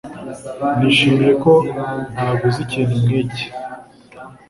[0.79, 1.53] Nishimiye ko
[2.13, 3.45] ntaguze ikintu nkiki.